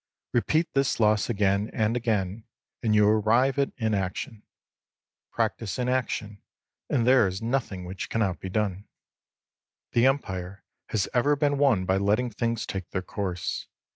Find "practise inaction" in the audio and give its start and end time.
5.31-6.41